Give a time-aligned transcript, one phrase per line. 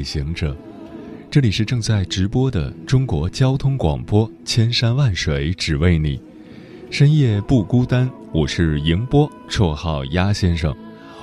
[0.00, 0.56] 旅行者，
[1.30, 6.16] 这里是正在直播的中国交通广播《千山万水只为你》，
[6.90, 8.10] 深夜不孤单。
[8.32, 10.74] 我是迎波，绰号鸭先生。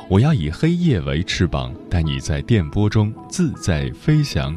[0.08, 4.56] 我要以黑夜为翅膀，带你在电波中自在飞翔。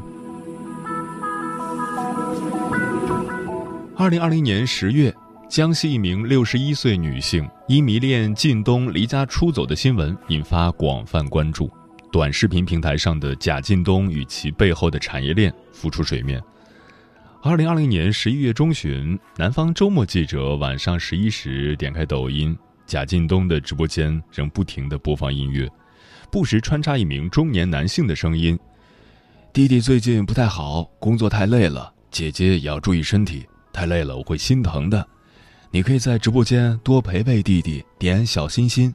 [3.96, 5.14] 二零二零年十月，
[5.48, 11.70] 江西一名六十一岁女性因迷恋靳东离家出走的新闻引发广泛关注。
[12.12, 16.42] 短视频平台上的贾进东与其背后的产业链浮出水面。
[17.40, 25.70] 二零二零年十一月中旬，南方周末记者晚上十一时点开抖音，贾进东的直播间仍不停的播放音乐，
[26.32, 28.58] 不时穿插一名中年男性的声音
[29.54, 35.06] ：“弟弟最近不太好，工作太累了，姐姐也要注意身体，太累了我会心疼的。
[35.70, 38.92] 你可以在直播间多陪陪弟弟，点小心心。”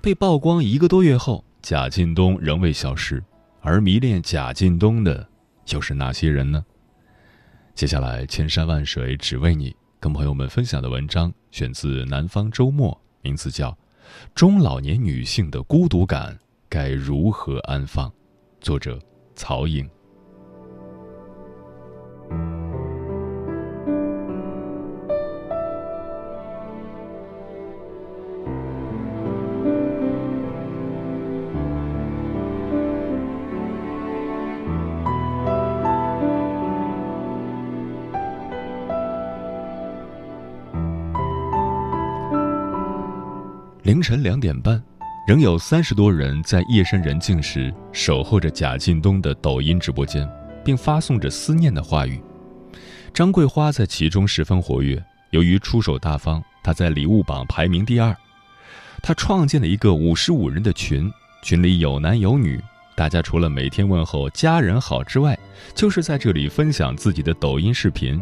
[0.00, 1.44] 被曝光一个多月后。
[1.62, 3.22] 贾进东仍未消失，
[3.60, 5.26] 而迷恋贾进东的
[5.68, 6.64] 又是哪些人呢？
[7.72, 13.70] 接下来，千山万水只为你，跟朋友们分享的文章选自《南方周末》，名字叫
[14.34, 16.36] 《中老年女性的孤独感
[16.68, 18.08] 该如何安放》，
[18.60, 18.98] 作者
[19.36, 19.88] 曹颖。
[44.02, 44.82] 凌晨两点半，
[45.28, 50.28] 仍有三十多人在夜深人静时守候着贾进东的抖音直播间，
[50.64, 52.20] 并发送着思念的话语。
[53.14, 55.00] 张桂花在其中十分活跃。
[55.30, 58.12] 由于出手大方，她在礼物榜排名第二。
[59.04, 61.08] 她创建了一个五十五人的群，
[61.44, 62.60] 群里有男有女，
[62.96, 65.38] 大家除了每天问候家人好之外，
[65.76, 68.20] 就是在这里分享自己的抖音视频。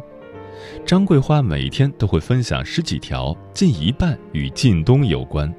[0.84, 5.50] 张桂花每天都会分享十几条，近一半与靳东有关。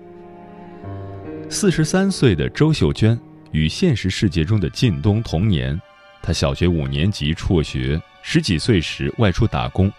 [1.51, 3.19] 四十三岁的周秀娟
[3.51, 5.79] 与现实世界中的靳东同年，
[6.23, 9.91] 她小学五年级辍学，十几岁时外出打工。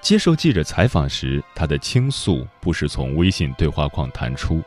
[0.00, 4.62] 接受记者采访时，她的倾诉不时从微信对话框弹出，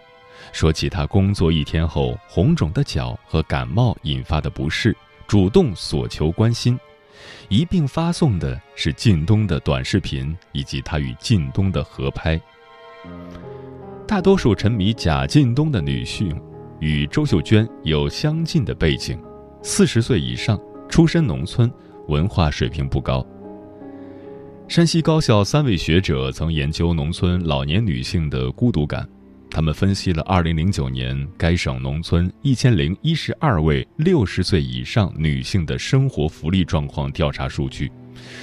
[0.54, 4.96] 说起她工作一天后红肿的脚和感冒引发的不适，
[5.26, 6.80] 主动索求关心。
[7.50, 12.40] 一并发送的是靳东的短视频以及他与靳东的合拍。
[14.08, 16.40] 大多数沉迷贾进东的女性
[16.80, 19.20] 与周秀娟有相近的背景，
[19.64, 21.72] 四十岁以上，出身农村，
[22.08, 23.26] 文化水平不高。
[24.68, 29.08] 山西高校三位学者曾研究农村老年女性的孤独感。
[29.50, 37.92] 他们分析了2009年该省农村1012位60岁以上女性的生活福利状况调查数据，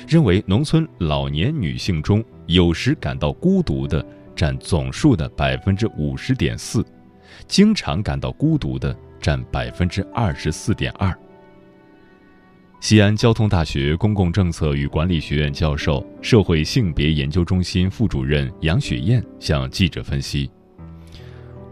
[0.09, 4.05] 认为农村老年女性中有时感到孤独的
[4.35, 6.85] 占总数的50.4%，
[7.47, 11.15] 经常感到孤独的占24.2%。
[12.81, 20.51] 西安交通大学公共政策与管理学院教授、社会性别研究中心副主任杨雪燕向记者分析。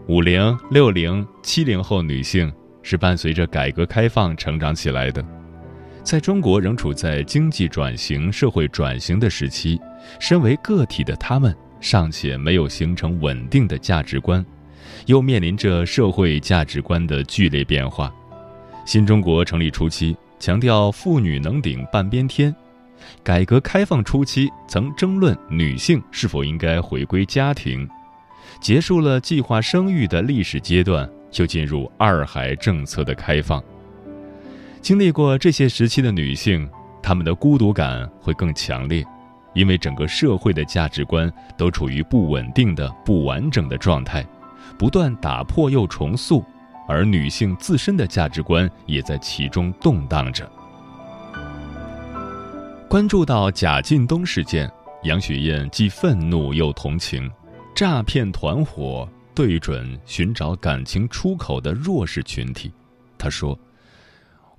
[0.07, 2.51] 五零、六零、七零后女性
[2.81, 5.21] 是伴随着改革开放成长起来的，
[6.01, 9.79] 在中国仍处在经济转型、社会转型的时期，
[10.17, 14.45] 身为个体的她们尚且没有形成稳定的价值观，
[15.07, 18.13] 又面临着社会价值观的剧烈变化。
[18.85, 22.55] 新中国成立初期强调妇女能顶半边天，
[23.23, 27.87] 改革开放初期曾争论女性是否应该回归家庭。
[28.59, 33.63] 结束了计划生育的历史阶段，就进入二孩政策的开放。
[34.81, 36.69] 经历过这些时期的女性，
[37.01, 39.05] 她们的孤独感会更强烈，
[39.53, 44.25] 因为整个社会的价值观都处于不稳定的、不完整的状态，
[44.77, 46.43] 不断打破又重塑，
[46.87, 50.49] 而女性自身的价值观也在其中动荡着。
[52.87, 54.69] 关注到贾进东事件，
[55.03, 57.29] 杨雪燕既愤怒又同情。
[57.73, 62.69] 诈骗团伙对准寻找感情出口的弱势群体。
[63.17, 63.57] 她说：“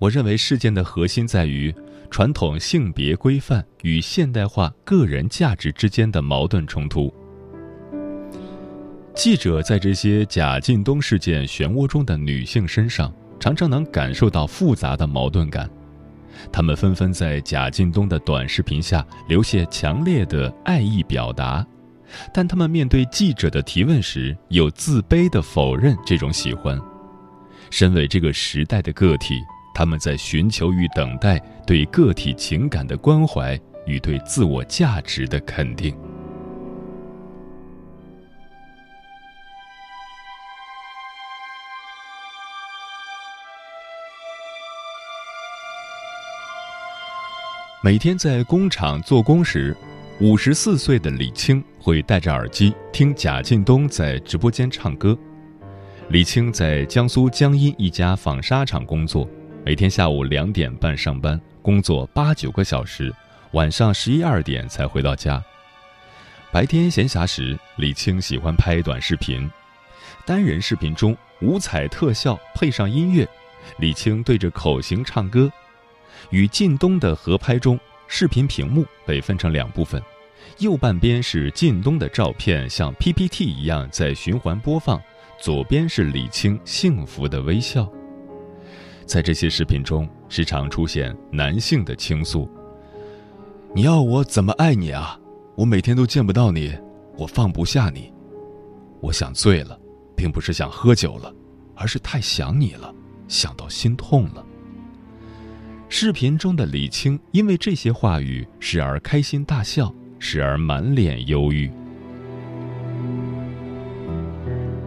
[0.03, 1.73] 我认为事件的核心在于
[2.11, 7.15] 传统性别规范与现代化个人价值之间的矛盾冲突。”
[9.15, 15.71] 记者在这些贾进东事件漩涡中的女性身上，常常能感受到复杂的矛盾感。
[16.51, 21.65] 她们纷纷在贾进东的短视频下留下强烈的爱意表达，
[22.35, 26.77] 但她们面对记者的提问时，又自卑地否认这种喜欢。
[27.71, 29.37] 身为这个时代的个体，
[29.75, 35.97] 他们在寻求与等待对个体情感的关怀与对自我价值的肯定。
[47.85, 49.77] 每天在工厂做工时，
[50.21, 55.19] 五十四岁的李青会戴着耳机听贾进东在直播间唱歌。
[56.09, 59.29] 李青在江苏江阴一家纺纱厂工作，
[59.65, 63.15] 每天下午两点半上班，工作八九个小时，
[63.53, 65.41] 晚上十一二点才回到家。
[66.51, 69.49] 白天闲暇时，李青喜欢拍短视频，
[70.27, 73.27] 单人视频中五彩特效配上音乐，
[73.79, 75.49] 李青对着口型唱歌。
[76.31, 77.79] 与靳东的合拍中，
[78.09, 80.03] 视频屏幕被分成两部分，
[80.59, 84.99] 右半边是靳东的照片，像 PPT 一样在循环播放；
[85.41, 87.89] 左边是李青幸福的微笑。
[89.13, 92.49] 在这些视频中，时常出现男性的倾诉
[93.77, 95.21] ：“你要我怎么爱你啊？
[95.55, 96.75] 我每天都见不到你，
[97.19, 98.11] 我放不下你。
[99.03, 99.79] 我想醉了，
[100.17, 101.31] 并不是想喝酒了，
[101.75, 102.91] 而是太想你了，
[103.29, 104.43] 想到心痛了。”
[105.91, 111.71] 视频中的李青因为这些话语，时而开心大笑，时而满脸忧郁。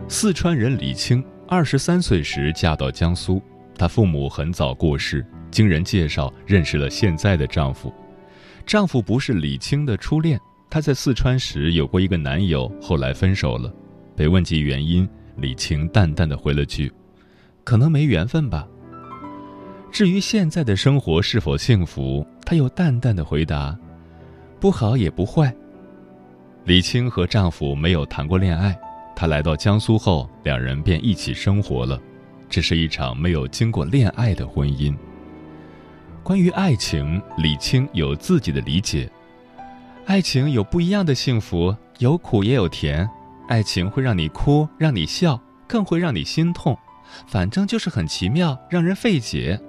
[0.07, 3.39] 四川人李青二十三岁时嫁到江苏，
[3.77, 7.94] 她父母很早过世，经人介绍认识了现在的丈夫。
[8.66, 10.39] 丈夫不是李青的初恋，
[10.69, 13.72] 她在四川时有过一个男友，后来分手了。
[14.16, 15.07] 被问及原因，
[15.38, 16.92] 李青淡淡的回了句
[17.63, 18.68] ：“可能没缘分吧。”
[19.92, 23.77] 至于现在的生活是否幸福，她又淡淡的回答
[24.60, 25.54] ：“不好也不坏。”
[26.66, 28.77] 李青和丈夫没有谈过恋爱，
[29.16, 32.01] 她来到江苏后，两人便一起生活了。
[32.56, 34.96] 这是一场没有经过恋爱的婚姻。
[36.24, 39.12] 关于爱情，李青有自己的理解：
[40.06, 43.10] 爱情有不一样的幸福，有苦也有甜。
[43.50, 45.38] 爱情会让你哭，让你笑，
[45.68, 46.78] 更会让你心痛，
[47.28, 49.60] 反正就是很奇妙，让人费解。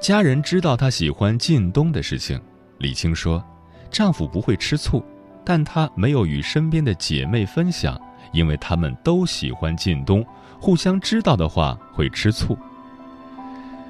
[0.00, 2.40] 家人知道她喜欢靳东的事情，
[2.78, 3.44] 李青说
[3.92, 5.04] ：“丈夫不会吃醋，
[5.44, 8.00] 但她没有与身边的姐妹分享，
[8.32, 10.24] 因为她们都喜欢靳东，
[10.60, 12.56] 互相知道的话会吃醋。”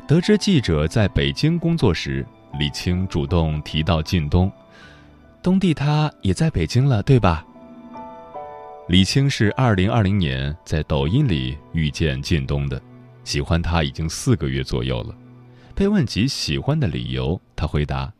[0.06, 2.24] 得知记者在北京工作时，
[2.58, 4.50] 李青主动提到靳东
[5.42, 7.44] ：“东弟他也在北京了，对吧？”
[8.88, 12.80] 李青是二零二零年在抖音里遇见靳东的，
[13.24, 15.14] 喜欢他已经四个月左右了。
[15.74, 18.12] 被问及喜欢的理由，他回答：“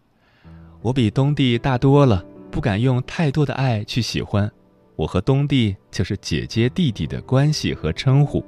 [0.83, 4.51] 我比东帝大多了，不敢用太多的爱去喜欢。
[4.97, 8.43] 我和东弟就是姐姐弟弟的关系和称呼。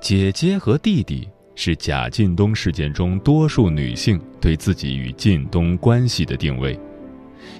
[0.00, 6.78] 姐姐和弟弟是贾进东事件中多数女性对自己与进东关系的定位。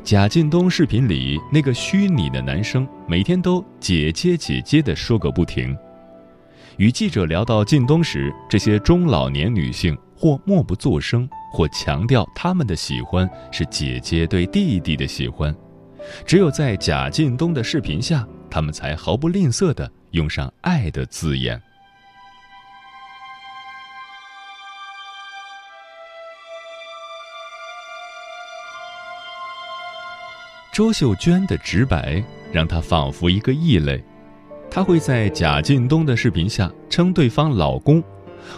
[0.05, 5.77] 贾进东视频里那个虚拟的男生，每天都姐姐姐姐的说个不停。”
[6.79, 15.55] 与记者聊到靳东时，这些中老年女性或默不作声，或强调他们的喜欢是姐姐对弟弟的喜欢。
[16.25, 21.61] 只有在贾进东的视频下，他们才毫不吝啬地用上“爱”的字眼。
[30.73, 34.03] 周秀娟的直白让她仿佛一个异类。
[34.71, 38.03] 她会在贾进东的视频下称对方老公，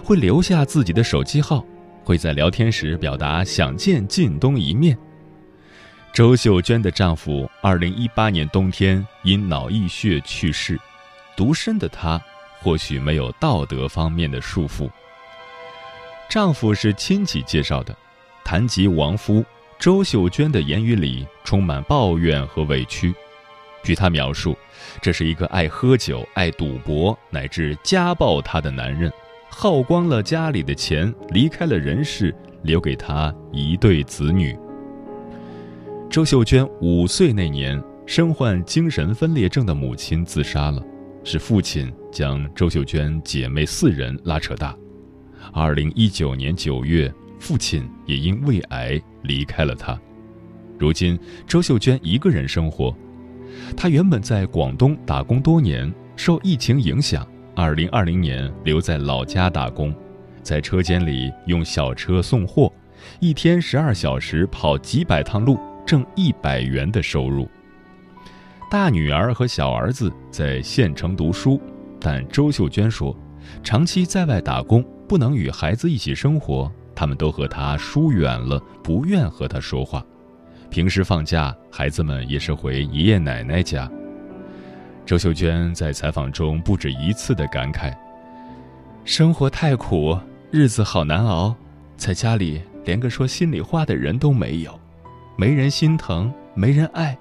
[0.05, 1.67] 会留下自己的手机号，
[2.05, 4.97] 会在聊天时表达想见靳东一面。
[6.15, 10.79] 周秀娟的丈夫二零一八年冬天因脑溢血去世，
[11.37, 12.23] 独身的她
[12.61, 14.89] 或许没有道德方面的束缚。
[16.31, 17.93] 丈夫是亲戚介绍的，
[18.45, 19.45] 谈及亡夫，
[19.77, 23.13] 周秀娟的言语里充满抱怨和委屈。
[23.83, 24.57] 据她描述，
[25.03, 29.13] 这是一个爱喝酒、爱赌博乃至家暴她的男人，
[29.51, 34.57] 耗光了家里的钱，离开了人世，留给她一对子女。
[36.15, 40.81] 周秀娟五岁那年，身患精神分裂症的母亲自杀了，
[41.25, 44.77] 是父亲将周秀娟姐妹四人拉扯大。
[45.53, 50.01] 二零一九年九月，父亲也因胃癌离开了她。
[50.79, 51.19] 如今，
[51.49, 52.97] 周秀娟一个人生活。
[53.77, 59.93] 她原本在广东打工多年，受疫情影响，二零二零年留在老家打工，
[60.45, 62.73] 在车间里用小车送货，
[63.19, 67.49] 一天十二小时跑几百趟路，挣一百元的收入。
[68.71, 71.61] 大女儿和小儿子在县城读书，
[72.01, 73.17] 但周秀娟说，
[73.63, 80.05] 长期在外打工，不能与孩子一起生活，他们都和她疏远了，不愿和她说话。
[80.71, 83.89] 平时放假，孩子们也是回爷爷奶奶家。
[85.07, 87.95] 周秀娟在采访中不止一次的感慨
[89.05, 90.19] ：“生活太苦，
[90.51, 91.55] 日子好难熬，
[91.97, 94.81] 在家里连个说心里话的人都没有，
[95.37, 97.17] 没人心疼，没人爱，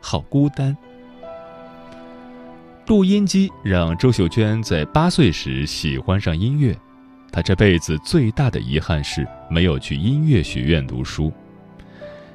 [0.00, 0.76] 好孤单。”
[2.86, 6.76] 录音机让周秀娟在八岁时喜欢上音乐，
[7.32, 11.32] 她这辈子最大的遗憾是没有去音乐学院读书。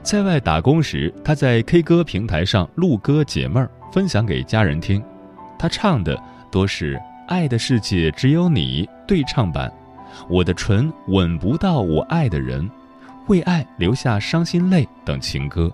[0.02, 5.04] 在外打工时，她在 K 歌平台上录歌解闷儿，分享给家人听。
[5.60, 6.20] 她唱的
[6.50, 6.96] 多是
[7.28, 9.72] 《爱的世界只有你》对唱版，
[10.28, 12.62] 《我的唇吻不到我爱的人》，
[13.30, 15.72] 《为爱留下伤心泪》等情歌。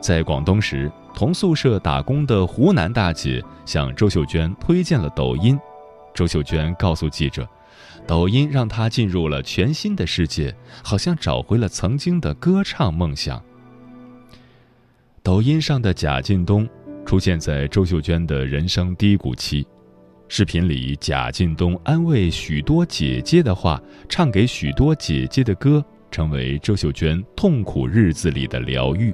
[0.00, 5.58] 在广东时，同宿舍打工的湖南大姐向周秀娟推荐了抖音，
[6.14, 7.46] 周秀娟告诉记者。
[8.06, 10.52] 抖音让她进入了全新的世界，
[10.82, 13.40] 好像找回了曾经的歌唱梦想。
[15.22, 16.68] 抖音上的贾进东
[17.06, 19.64] 出现在周秀娟的人生低谷期，
[20.26, 29.12] 视频里贾进东安慰许多姐姐的话，唱给许多姐姐的歌，成为周秀娟痛苦日子里的疗愈。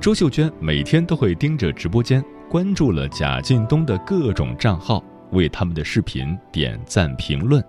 [0.00, 5.04] 周秀娟每天都会盯着直播间，关注了贾进东的各种账号。
[5.32, 7.64] 为他们的视频点赞评论，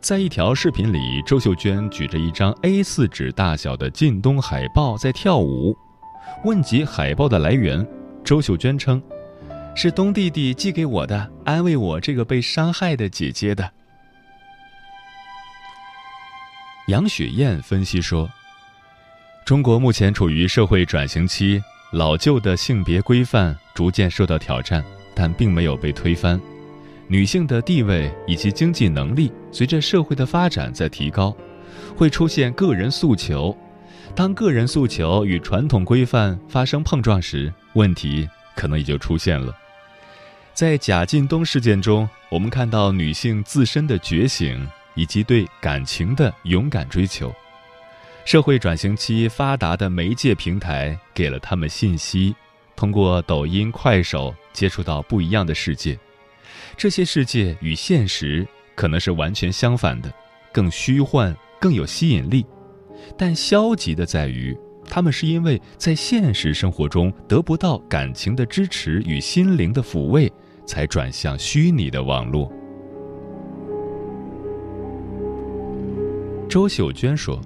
[0.00, 5.74] 在一条视频里，周秀娟举着一张 A4 纸大小的靳东海报在跳舞。
[6.44, 7.86] 问及海报的来源，
[8.22, 9.02] 周秀娟称
[9.74, 13.72] ：“是东弟弟寄给我的，安慰我这个被伤害的姐姐的。”
[16.88, 18.26] 杨雪燕分析说
[19.44, 24.82] ：“中国目前处于社会转型期，老旧的性别规范逐渐受到挑战，
[25.14, 26.40] 但并没有被推翻。”
[27.06, 31.36] 女性的地位以及经济能力随着社会的发展在提高，
[31.94, 33.54] 会出现个人诉求。
[34.14, 38.26] 当个人诉求与传统规范发生碰撞时，问题
[38.56, 39.54] 可能也就出现了。
[40.54, 44.66] 在贾进东事件中，我们看到女性自身的觉醒
[44.98, 47.32] 以及对感情的勇敢追求。
[48.24, 52.34] 社会转型期发达的媒介平台给了他们信息，
[52.74, 55.96] 通过抖音、快手接触到不一样的世界。
[56.76, 60.12] 这些世界与现实可能是完全相反的，
[60.52, 62.44] 更虚幻，更有吸引力。
[63.16, 70.30] 但消极的在于，他们是因为在现实生活中得不到感情的支持与心灵的抚慰，
[70.66, 72.52] 才转向虚拟的网络。
[76.48, 77.38] 周秀娟说：“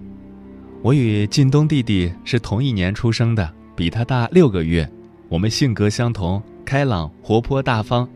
[0.80, 4.88] 我与靳东弟弟是同一年出生的，比他大六个月。
[5.28, 8.08] 我们性格相同，开朗、活泼、大方。”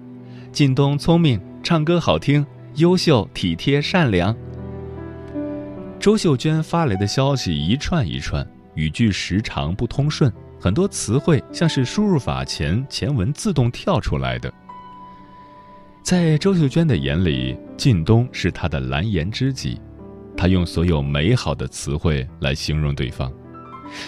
[0.52, 4.34] 靳东聪明，唱歌好听，优秀、体贴、善良。
[5.98, 14.52] 周秀娟发来的消息一串一串，语句时长不通顺，很多词汇像是输入法前前文自动跳出来的。
[16.04, 19.80] 在周秀娟的眼里，靳东是她的蓝颜知己，
[20.36, 23.32] 他用所有美好的词汇来形容对方。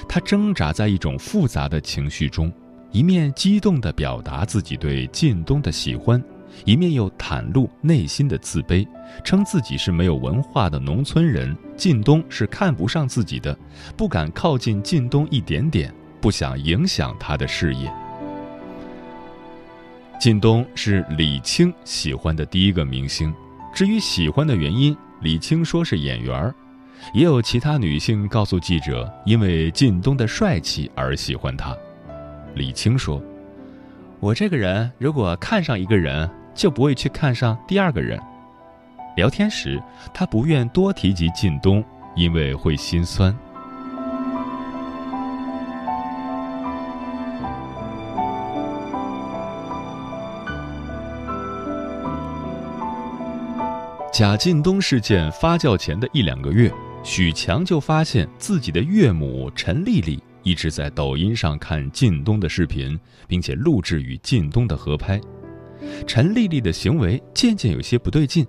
[0.08, 2.52] 他挣扎在一种复杂的情绪中，
[2.90, 6.22] 一面激动地表达自己对靳东的喜欢。
[6.64, 8.86] 一面又袒露内心的自卑，
[9.22, 13.56] 称自己是没有文化的农村人，靳东是看不上自己的，
[13.96, 17.92] 不敢靠近靳东一点点，不想影响他的事业。
[20.18, 23.32] 靳东是李青喜欢的第一个明星，
[23.72, 26.54] 至于喜欢的原因，李青说是演员，
[27.12, 31.76] 也有其他女性告诉记者，因为靳东的帅气而喜欢他。
[32.54, 33.22] 李青说
[34.20, 38.20] ：“我这个人如果看上一个人。”就不会去看上第二个人。
[39.14, 39.80] 聊天时，
[40.12, 41.84] 他不愿多提及靳东，
[42.16, 43.32] 因为会心酸。
[54.18, 56.68] 贾进东事件发酵前的一两个月，
[57.04, 62.98] 许强就发现自己的岳母陈丽丽一直在抖音上看靳东的视频，
[63.28, 65.20] 并且录制与靳东的合拍。
[66.04, 68.44] 陈丽丽的行为渐渐有些不对劲，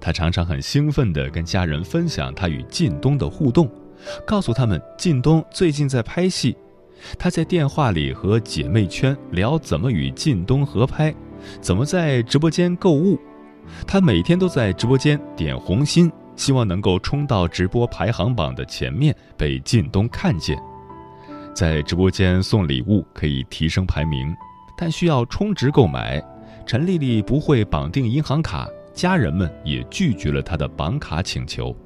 [0.00, 3.70] 她常常很兴奋地跟家人分享她与靳东的互动，
[4.26, 6.56] 告诉他们靳东最近在拍戏。
[7.18, 11.14] 她在电话里和姐妹圈聊怎么与靳东合拍，
[11.60, 13.20] 怎么在直播间购物。
[13.86, 20.58] 她每天都在直播间点红心，希望能够冲到直播排行榜的前面，被靳东看见。
[21.54, 24.34] 在直播间送礼物可以提升排名，
[24.76, 26.22] 但需要充值购买。
[26.66, 31.76] 陈丽丽不会绑定银行卡，家人们也拒绝了她的绑卡请求。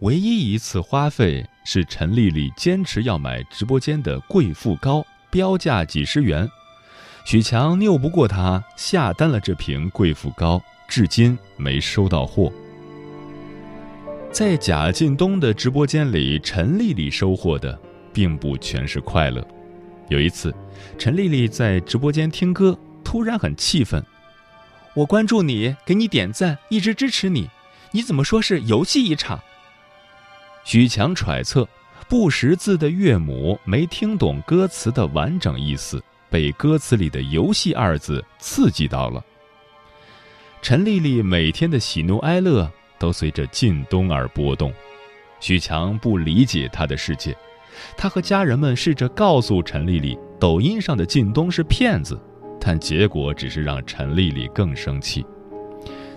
[0.00, 6.46] 唯一一次花费是陈丽丽坚持要买直播间的贵妇膏，标价几十元。
[7.24, 12.52] 许强拗不过她，下单了这瓶贵妇膏，至今没收到货。
[14.30, 17.78] 在贾进东的直播间里，陈丽丽收获的
[18.12, 19.46] 并不全是快乐。
[20.08, 20.54] 有一次，
[20.98, 22.78] 陈丽丽在直播间听歌。
[23.02, 24.04] 突然很气愤，
[24.92, 27.48] 我关注你，给你点赞，一直支持你，
[27.92, 29.38] 你怎么说是游戏一场？
[30.64, 31.68] 许强揣测，
[32.08, 39.24] 不识字的岳母没听懂歌词的完整意思，被歌词里的“游戏”二字刺激到了。
[40.62, 44.72] 陈丽丽每天的喜怒哀乐都随着靳东而波动，
[45.40, 47.36] 许强不理解她的世界，
[47.96, 52.18] 他和家人们试着告诉陈丽丽，抖音上的靳东是骗子。
[52.66, 55.22] 但结果只是让陈丽丽更生气，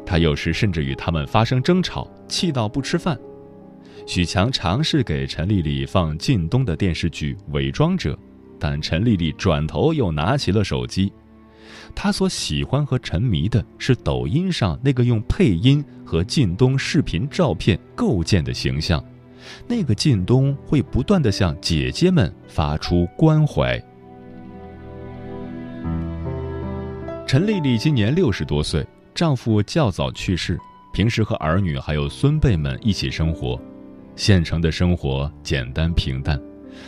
[0.06, 3.20] 她有时甚至与他们发生争吵，气到不吃饭。
[4.06, 8.14] 许强尝试给陈丽丽放靳东的电视剧《伪装者》，
[8.60, 11.12] 但陈丽丽转头又拿起了手机。
[11.96, 19.04] 她所喜欢和沉迷的是抖音上那个用配音和靳东视频照片构建的形象，
[19.68, 23.82] 那个靳东会不断的向姐姐们发出关怀。
[27.26, 30.58] 陈丽丽今年六十多岁，丈夫较早去世，
[30.94, 33.60] 平时和儿女还有孙辈们一起生活。
[34.16, 36.42] 县城的生活简单平淡，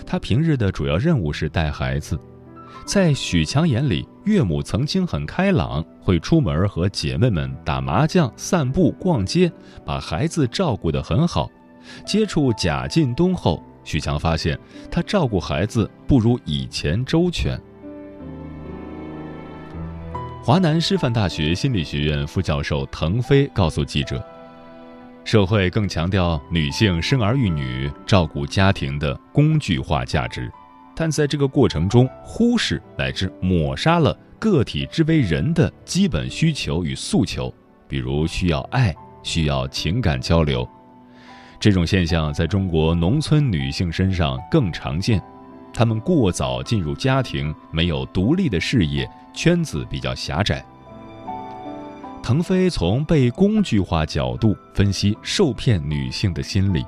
[0.06, 2.20] 她平日的主要任务是带孩子。
[2.86, 9.52] 在许强眼里，岳母曾经很开朗，会出门和姐妹们打麻将、散步、逛街，
[9.86, 11.50] 把孩子照顾得很好。
[12.06, 14.58] 接触贾进东后，许强发现
[14.90, 17.60] 他照顾孩子不如以前周全。
[20.44, 24.24] 华南师范大学心理学院副教授腾飞告诉记者
[25.30, 30.52] ：“社会更强调女性生儿育女、照顾家庭的工具化价值，
[30.96, 37.54] 但在这个过程中忽视乃至抹杀了个体之为人的基本需求与诉求，
[37.88, 40.68] 比如需要爱、需要情感交流。
[41.60, 45.22] 这种现象在中国农村女性身上更常见，
[45.72, 50.66] 她们过早进入家庭，没有独立的事业。”圈子比较狭窄。
[52.30, 56.86] 腾飞从被工具化角度分析受骗女性的心理。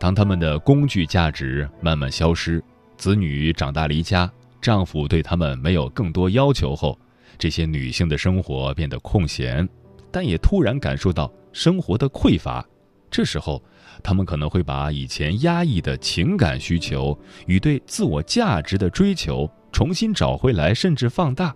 [0.00, 2.64] 当她们的工具价值慢慢消失，
[2.96, 6.98] 子女长大离家，丈夫对她们没有更多要求后，
[7.36, 9.68] 这些女性的生活变得空闲，
[10.10, 12.66] 但也突然感受到生活的匮乏。
[13.10, 13.62] 这时候，
[14.02, 17.14] 她们可能会把以前压抑的情感需求
[17.46, 19.46] 与对自我价值的追求。
[19.72, 21.54] 重新找回来，甚至放大。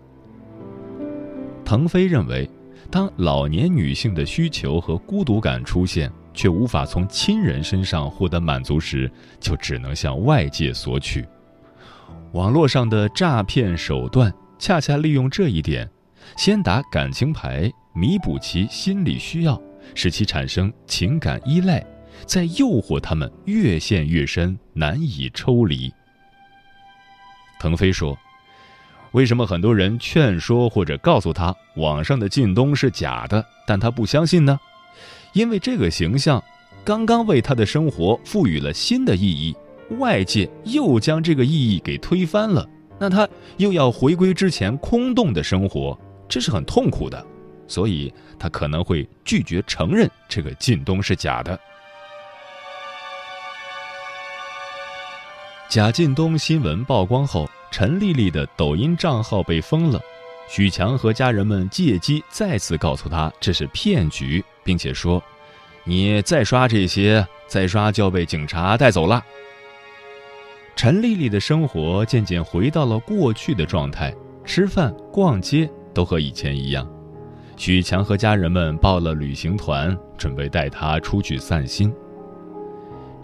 [1.64, 2.48] 腾飞认为，
[2.86, 11.26] 当老年女性的需求和孤独感出现，却无法从亲人身上获得满足时，就只能向外界索取。
[12.32, 15.88] 网络上的诈骗手段恰恰利用这一点，
[16.36, 19.60] 先打感情牌，弥补其心理需要，
[19.94, 21.84] 使其产生情感依赖，
[22.26, 25.92] 再诱惑他们越陷越深，难以抽离。
[27.58, 28.16] 腾飞说
[29.16, 34.60] ：“为什么很多人劝说或者告诉他网上的靳东是假的，但他不相信呢？
[35.32, 36.42] 因为这个形象
[36.84, 39.56] 刚刚为他的生活赋予了新的意义，
[39.98, 43.26] 外界又将这个意义给推翻了，那他
[43.56, 45.98] 又要回归之前空洞的生活，
[46.28, 47.26] 这是很痛苦的，
[47.66, 51.58] 所以他可能会拒绝承认这个靳东是假的。”
[55.76, 60.00] 贾进东新闻曝光后，陈丽丽的抖音账号被封了。
[60.48, 65.22] 许强和家人们借机再次告诉她这是骗局，并且说
[65.84, 69.22] ：“你再刷这些，再刷就要被警察带走了。”
[70.74, 74.14] 陈丽丽的生活渐渐回到了过去的状态，
[74.46, 76.90] 吃饭、逛街都和以前一样。
[77.58, 81.92] 许强和家人们报了旅行团，准备带她出去散心。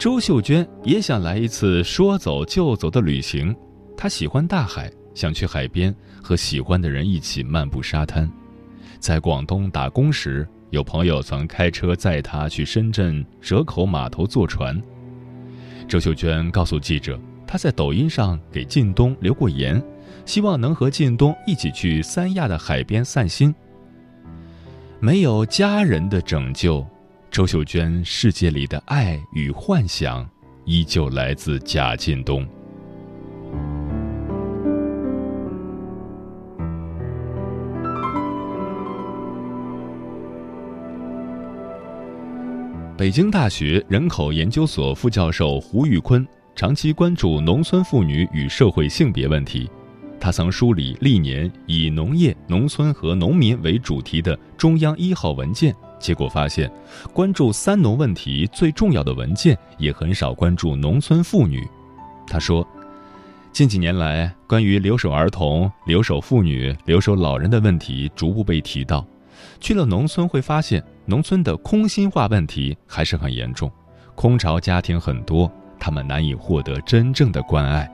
[0.03, 3.55] 周秀娟也想来一次说走就走的旅行，
[3.97, 8.29] 她喜欢大海，想去海边和喜欢的人一起漫步沙滩。
[8.99, 14.77] 在广东打工时，有朋友曾开车载她去深圳蛇口码头坐船。
[15.87, 19.81] 周秀娟告诉记者，她在抖音上给靳东留过言，
[20.27, 23.55] 希望能和靳东一起去三亚的海边散心。
[24.99, 26.85] 没有家人的拯救。
[27.33, 30.29] 周秀娟世界里的爱与幻想，
[30.67, 32.47] 依旧来自贾进东。
[42.99, 49.71] 北京大学人口研究所副教授胡玉坤长期关注农村妇女与社会性别问题，
[50.21, 55.75] 他曾梳理历年以农业、农村和农民为主题的中央一号文件。
[56.03, 56.71] 结果发现，
[57.15, 61.67] 关注“三农”问题最重要的文件也很少关注农村妇女。
[62.27, 62.67] 他说，
[63.53, 69.07] 近几年来，关于留守儿童、留守妇女、留守老人的问题逐步被提到。
[69.61, 73.71] 去了农村会发现，农村的空心化问题还是很严重，
[74.15, 77.89] 空巢家庭很多，他们难以获得真正的关爱。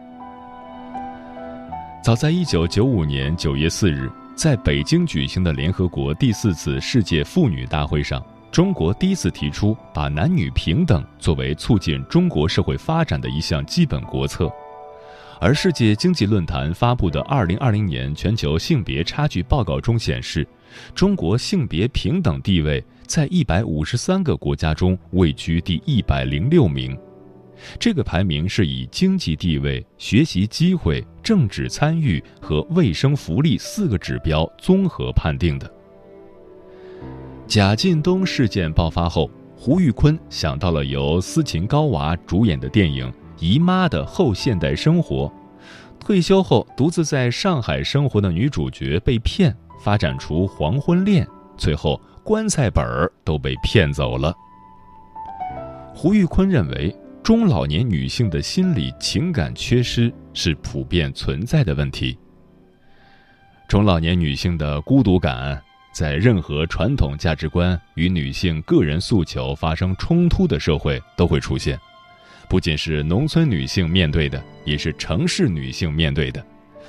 [2.03, 4.11] 早在一九九五年九月四日。
[4.38, 14.48] 在北京举行的联合国第四次世界妇女大会上，中国第一次提出把男女平等作为促进中国社会发展的一项基本国策。
[15.40, 20.46] 而世界经济论坛发布的《二零二零年全球性别差距报告》中显示，
[20.94, 26.96] 中国性别平等地位在一百五十三个国家中位居第一百零六名。
[27.79, 35.71] 这个排名是以经济地位、学习机会、政治参与和卫生福利四个指标综合判定的。
[37.47, 45.27] 贾进东事件爆发后，胡玉坤想到了由斯琴高娃主演的电影《姨妈的后现代生活》。
[45.99, 54.35] 退休后独自在上海生活的女主角被骗，发展出黄昏恋，最后棺材本儿都被骗走了。
[55.94, 56.94] 胡玉坤认为。
[57.29, 62.17] 中老年女性的心理情感缺失是普遍存在的问题。
[63.69, 65.62] 中老年女性的孤独感，
[65.93, 71.79] 在任何传统价值观与女性个人诉求发生冲突的社会都会出现，
[72.49, 76.41] 不仅是农村女性面对的，也是城市女性面对的；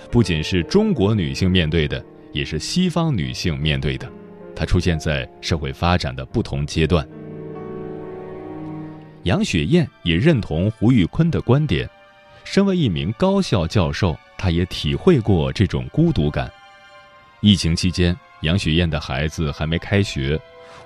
[0.09, 4.09] 不仅是中国女性面对的，也是西方女性面对的。
[4.55, 7.05] 它出现在社会发展的不同阶段。
[9.23, 11.89] 杨雪艳也认同胡玉坤的观点。
[12.43, 16.51] 身为一名高校教授，她也体会过这种孤独感。
[17.41, 20.39] 疫情期间，杨雪艳的孩子还没开学，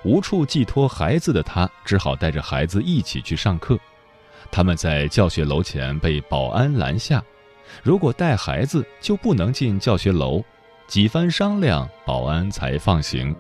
[0.04, 3.80] 无处寄托孩子的她，只好带着孩子一起去上课。
[4.52, 7.24] 他们在教学楼前被保安拦下，
[7.82, 10.43] 如果带孩子就不能进教学楼。
[10.86, 13.34] 几番商量，保安才放行。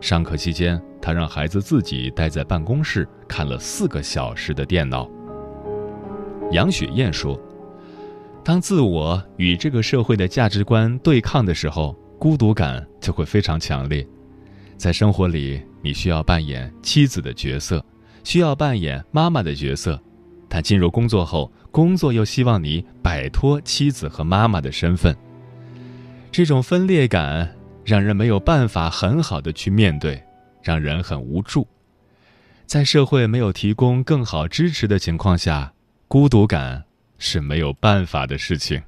[0.00, 5.08] 上课期间，他让孩子自己待在办公室看了四个小时的电脑。
[6.52, 7.38] 杨雪艳说
[8.42, 14.04] ：“当自我与这个社会的价值观对抗的时候，孤独感就会非常强烈。
[14.78, 17.84] 在生活里，你需要扮演妻子的角色，
[18.24, 20.00] 需要扮演妈妈的角色，
[20.48, 25.14] 但进入工作后，工作又希望你摆脱妻子和妈妈的身份。
[26.32, 30.22] 这种分裂感。”让人没有办法很好的去面对，
[30.62, 31.66] 让人很无助。
[32.66, 35.72] 在社会没有提供更好支持的情况下，
[36.06, 36.84] 孤独感
[37.18, 38.80] 是没有办法的事情。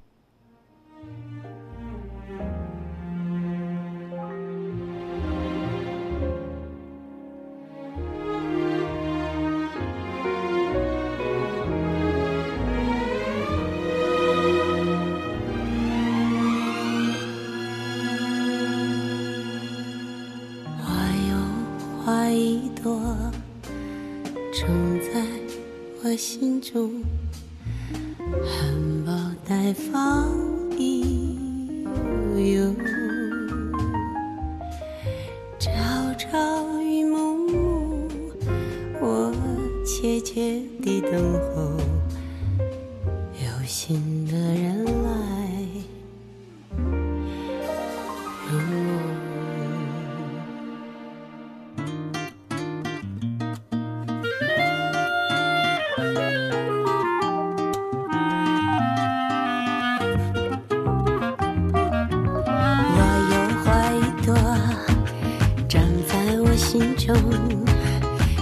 [67.05, 67.13] 中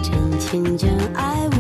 [0.03, 1.60] 真情真爱无